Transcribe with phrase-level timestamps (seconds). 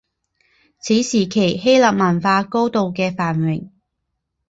[0.79, 3.71] 此时期希腊文化高度的繁荣